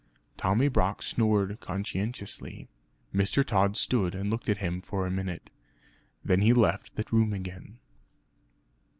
Tommy 0.35 0.67
Brock 0.67 1.03
snored 1.03 1.59
conscientiously. 1.59 2.67
Mr. 3.13 3.45
Tod 3.45 3.77
stood 3.77 4.15
and 4.15 4.31
looked 4.31 4.49
at 4.49 4.57
him 4.57 4.81
for 4.81 5.05
a 5.05 5.11
minute; 5.11 5.51
then 6.25 6.41
he 6.41 6.53
left 6.53 6.95
the 6.95 7.05
room 7.11 7.33
again. 7.33 7.77